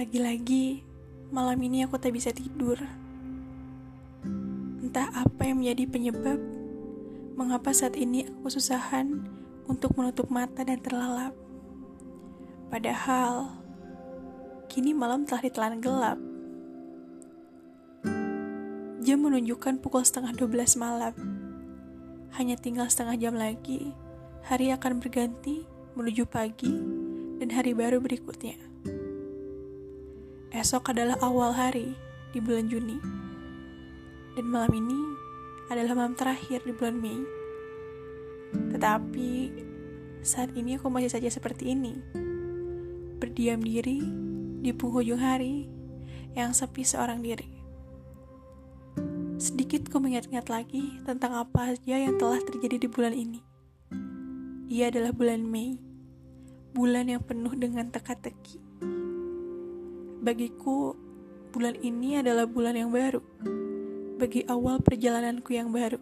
[0.00, 0.80] Lagi-lagi,
[1.28, 2.80] malam ini aku tak bisa tidur.
[4.80, 6.40] Entah apa yang menjadi penyebab
[7.36, 9.28] mengapa saat ini aku kesusahan
[9.68, 11.36] untuk menutup mata dan terlelap.
[12.72, 13.60] Padahal,
[14.72, 16.16] kini malam telah ditelan gelap.
[19.04, 21.12] Jam menunjukkan pukul setengah 12 malam.
[22.40, 23.92] Hanya tinggal setengah jam lagi,
[24.48, 26.72] hari akan berganti menuju pagi
[27.36, 28.69] dan hari baru berikutnya.
[30.50, 31.94] Esok adalah awal hari
[32.34, 32.98] di bulan Juni.
[34.34, 34.98] Dan malam ini
[35.70, 37.22] adalah malam terakhir di bulan Mei.
[38.74, 39.30] Tetapi
[40.26, 41.94] saat ini aku masih saja seperti ini.
[43.22, 44.02] Berdiam diri
[44.58, 45.70] di penghujung hari
[46.34, 47.46] yang sepi seorang diri.
[49.38, 53.38] Sedikit ku mengingat-ingat lagi tentang apa saja yang telah terjadi di bulan ini.
[54.66, 55.78] Ia adalah bulan Mei,
[56.74, 58.69] bulan yang penuh dengan teka-teki
[60.20, 60.92] Bagiku,
[61.48, 63.24] bulan ini adalah bulan yang baru.
[64.20, 65.96] Bagi awal perjalananku yang baru.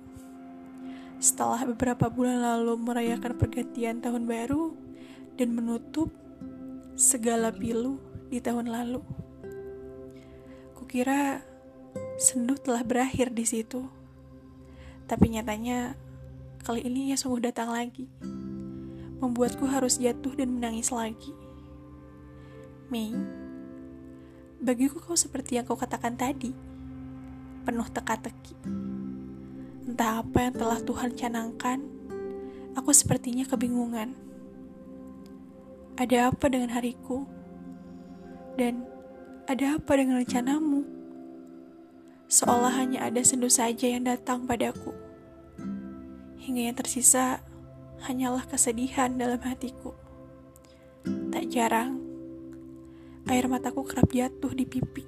[1.22, 4.74] Setelah beberapa bulan lalu merayakan pergantian tahun baru
[5.38, 6.10] dan menutup
[6.98, 8.98] segala pilu di tahun lalu.
[10.74, 11.38] Kukira
[12.18, 13.86] sendu telah berakhir di situ.
[15.06, 15.94] Tapi nyatanya
[16.66, 18.10] kali ini ia sungguh datang lagi.
[19.22, 21.30] Membuatku harus jatuh dan menangis lagi.
[22.90, 23.14] Mei,
[24.58, 26.50] Bagiku kau seperti yang kau katakan tadi,
[27.62, 28.58] penuh teka-teki.
[29.86, 31.78] Entah apa yang telah Tuhan canangkan,
[32.74, 34.18] aku sepertinya kebingungan.
[35.94, 37.22] Ada apa dengan hariku?
[38.58, 38.82] Dan
[39.46, 40.82] ada apa dengan rencanamu?
[42.26, 44.90] Seolah hanya ada sendu saja yang datang padaku.
[46.42, 47.46] Hingga yang tersisa
[48.02, 49.94] hanyalah kesedihan dalam hatiku.
[51.30, 52.07] Tak jarang,
[53.26, 55.02] Air mataku kerap jatuh di pipi,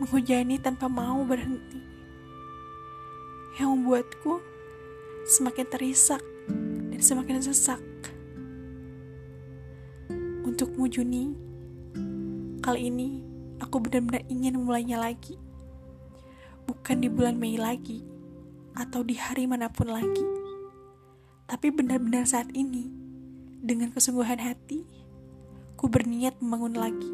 [0.00, 1.84] menghujani tanpa mau berhenti,
[3.60, 4.40] yang membuatku
[5.28, 6.24] semakin terisak
[6.88, 7.82] dan semakin sesak.
[10.48, 11.36] Untukmu Juni,
[12.64, 13.20] kali ini
[13.60, 15.36] aku benar-benar ingin memulainya lagi.
[16.64, 18.00] Bukan di bulan Mei lagi,
[18.74, 20.24] atau di hari mana pun lagi.
[21.46, 22.88] Tapi benar-benar saat ini,
[23.62, 24.82] dengan kesungguhan hati,
[25.82, 27.10] Aku berniat membangun lagi.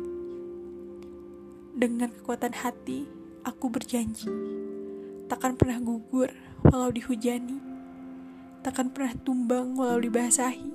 [1.72, 3.08] Dengan kekuatan hati,
[3.40, 4.28] aku berjanji
[5.24, 6.28] takkan pernah gugur
[6.68, 7.56] walau dihujani,
[8.60, 10.68] takkan pernah tumbang walau dibasahi.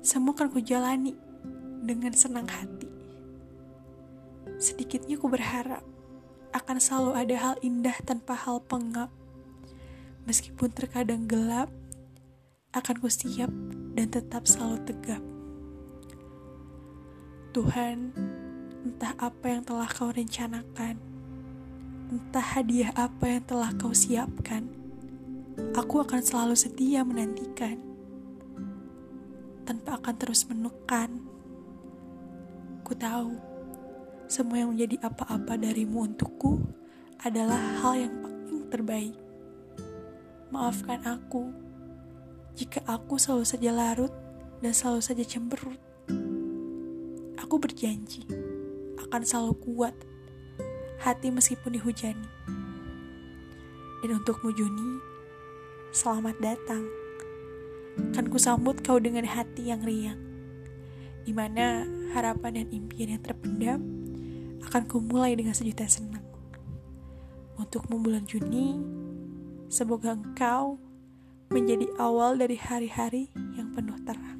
[0.00, 1.12] Semua akan kujalani
[1.84, 2.88] dengan senang hati.
[4.56, 5.84] Sedikitnya ku berharap
[6.56, 9.12] akan selalu ada hal indah tanpa hal pengap.
[10.24, 11.68] Meskipun terkadang gelap,
[12.72, 13.52] akan ku siap
[13.92, 15.20] dan tetap selalu tegap.
[17.58, 18.14] Tuhan,
[18.86, 20.94] entah apa yang telah kau rencanakan,
[22.06, 24.70] entah hadiah apa yang telah kau siapkan,
[25.74, 27.82] aku akan selalu setia menantikan,
[29.66, 31.18] tanpa akan terus menekan.
[32.86, 33.34] Ku tahu,
[34.30, 36.62] semua yang menjadi apa-apa darimu untukku
[37.26, 39.18] adalah hal yang paling terbaik.
[40.54, 41.50] Maafkan aku
[42.54, 44.14] jika aku selalu saja larut
[44.62, 45.87] dan selalu saja cemberut.
[47.48, 48.28] Aku berjanji
[49.08, 49.96] akan selalu kuat
[51.00, 52.28] hati meskipun dihujani.
[54.04, 55.00] Dan untukmu Juni,
[55.88, 56.84] selamat datang.
[58.12, 60.20] Kan ku sambut kau dengan hati yang riang,
[61.24, 63.80] di mana harapan dan impian yang terpendam
[64.68, 66.28] akan kumulai dengan sejuta senang.
[67.56, 68.76] Untukmu bulan Juni,
[69.72, 70.76] semoga engkau
[71.48, 74.37] menjadi awal dari hari-hari yang penuh terang.